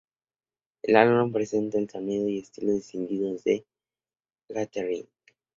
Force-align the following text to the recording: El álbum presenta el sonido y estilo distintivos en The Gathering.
El 0.81 0.95
álbum 0.95 1.31
presenta 1.31 1.77
el 1.77 1.87
sonido 1.87 2.27
y 2.27 2.39
estilo 2.39 2.71
distintivos 2.71 3.37
en 3.45 3.63
The 4.47 4.53
Gathering. 4.55 5.07